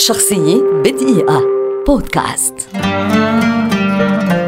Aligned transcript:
شخصية 0.00 0.62
بدقيقة. 0.84 1.42
بودكاست. 1.86 2.54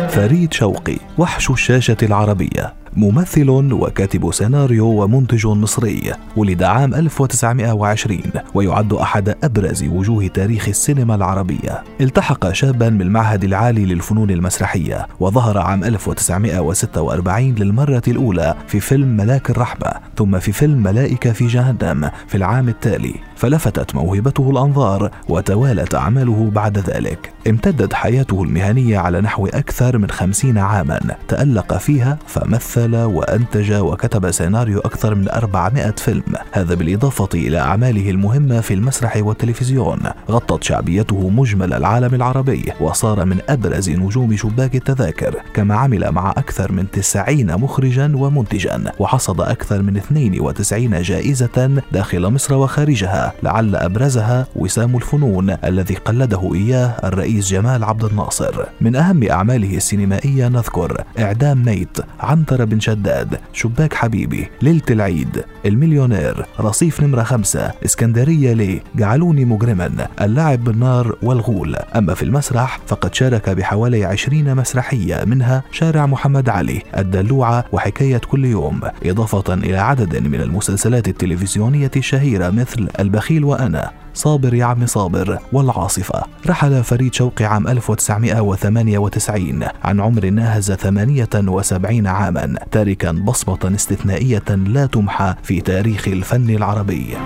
فريد 0.09 0.53
شوقي 0.53 0.99
وحش 1.19 1.51
الشاشة 1.51 1.97
العربية. 2.03 2.82
ممثل 2.96 3.50
وكاتب 3.50 4.33
سيناريو 4.33 4.86
ومنتج 4.86 5.46
مصري 5.46 6.12
ولد 6.37 6.62
عام 6.62 6.94
1920 6.94 8.21
ويعد 8.55 8.93
أحد 8.93 9.37
أبرز 9.45 9.84
وجوه 9.84 10.27
تاريخ 10.27 10.68
السينما 10.68 11.14
العربية. 11.14 11.82
التحق 12.00 12.53
شابا 12.53 12.89
بالمعهد 12.89 13.45
العالي 13.45 13.85
للفنون 13.85 14.31
المسرحية 14.31 15.07
وظهر 15.21 15.59
عام 15.59 15.85
1946 15.85 17.55
للمرة 17.55 18.03
الأولى 18.09 18.55
في 18.67 18.81
فيلم 18.81 19.17
ملاك 19.17 19.50
الرحمة 19.50 19.93
ثم 20.17 20.39
في 20.39 20.53
فيلم 20.53 20.82
ملائكة 20.82 21.32
في 21.32 21.46
جهنم 21.46 22.11
في 22.29 22.36
العام 22.36 22.68
التالي. 22.68 23.14
فلفتت 23.36 23.95
موهبته 23.95 24.50
الأنظار 24.50 25.11
وتوالت 25.29 25.95
أعماله 25.95 26.50
بعد 26.54 26.79
ذلك. 26.79 27.32
امتدت 27.49 27.95
حياته 27.95 28.43
المهنية 28.43 28.99
على 28.99 29.21
نحو 29.21 29.46
أكثر 29.46 29.99
من 29.99 30.11
خمسين 30.11 30.59
عاما 30.59 31.00
تألق 31.29 31.77
فيها 31.77 32.18
فمثل 32.27 32.81
مثل 32.82 32.96
وأنتج 32.96 33.72
وكتب 33.72 34.30
سيناريو 34.30 34.78
أكثر 34.78 35.14
من 35.14 35.28
400 35.28 35.91
فيلم. 35.91 36.22
هذا 36.52 36.74
بالإضافة 36.74 37.28
إلى 37.34 37.58
أعماله 37.58 38.10
المهمة 38.10 38.60
في 38.60 38.74
المسرح 38.74 39.16
والتلفزيون. 39.16 39.98
غطت 40.30 40.64
شعبيته 40.64 41.28
مجمل 41.28 41.72
العالم 41.72 42.14
العربي 42.14 42.72
وصار 42.80 43.24
من 43.24 43.38
أبرز 43.48 43.91
نجوم 43.91 44.36
شباك 44.36 44.74
التذاكر 44.74 45.34
كما 45.55 45.74
عمل 45.74 46.10
مع 46.10 46.30
أكثر 46.30 46.72
من 46.72 46.91
90 46.91 47.55
مخرجا 47.56 48.12
ومنتجا 48.16 48.92
وحصد 48.98 49.41
أكثر 49.41 49.83
من 49.83 49.96
92 49.96 51.02
جائزة 51.02 51.83
داخل 51.92 52.27
مصر 52.27 52.55
وخارجها. 52.55 53.33
لعل 53.42 53.77
أبرزها 53.77 54.46
وسام 54.56 54.96
الفنون 54.96 55.56
الذي 55.64 55.94
قلده 55.94 56.55
إياه 56.55 56.94
الرئيس 57.05 57.48
جمال 57.48 57.84
عبد 57.84 58.05
الناصر. 58.05 58.64
من 58.80 58.96
أهم 58.96 59.30
أعماله 59.30 59.77
السينمائية 59.77 60.48
نذكر 60.48 61.05
إعدام 61.19 61.64
ميت 61.64 61.98
عنتر 62.20 62.64
بن 62.73 62.81
شداد 62.81 63.39
شباك 63.53 63.95
حبيبي 63.95 64.48
ليلة 64.62 64.83
العيد 64.91 65.45
المليونير 65.67 66.47
رصيف 66.61 67.01
نمرة 67.01 67.23
خمسة 67.23 67.73
اسكندرية 67.84 68.53
ليه 68.53 68.83
جعلوني 68.95 69.45
مجرما 69.45 70.09
اللعب 70.20 70.65
بالنار 70.65 71.17
والغول. 71.23 71.77
أما 71.77 72.15
في 72.15 72.23
المسرح 72.23 72.81
فقد 72.87 73.15
شارك 73.15 73.50
بحوالي 73.50 74.05
عشرين 74.05 74.55
مسرحية 74.56 75.25
منها 75.25 75.62
شارع 75.73 76.06
محمد 76.06 76.48
علي 76.48 76.83
الدلوعة 76.98 77.65
وحكاية 77.73 78.19
كل 78.19 78.45
يوم. 78.45 78.81
إضافة 79.05 79.55
إلى 79.55 79.78
عدد 79.78 80.17
من 80.17 80.41
المسلسلات 80.41 81.09
التلفزيونية 81.09 81.91
الشهيرة 81.97 82.50
مثل 82.50 82.89
البخيل 83.00 83.45
وأنا. 83.45 83.91
صابر 84.14 84.55
يا 84.55 84.64
عم 84.64 84.86
صابر 84.86 85.38
والعاصفة. 85.52 86.22
رحل 86.46 86.84
فريد 86.84 87.14
شوقي 87.14 87.44
عام 87.44 87.68
1998 87.68 89.64
عن 89.84 90.00
عمر 90.00 90.27
ناهز 90.27 90.72
78 90.72 92.06
عاما 92.06 92.54
تاركا 92.70 93.12
بصمة 93.12 93.72
استثنائية 93.74 94.56
لا 94.66 94.86
تمحى 94.86 95.34
في 95.42 95.60
تاريخ 95.60 96.08
الفن 96.08 96.50
العربي. 96.50 97.16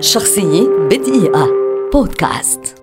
شخصية 0.00 0.68
بدقيقة. 0.90 1.48
بودكاست. 1.92 2.75